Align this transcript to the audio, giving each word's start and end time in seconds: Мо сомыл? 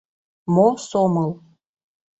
Мо 0.53 0.67
сомыл? 0.87 1.31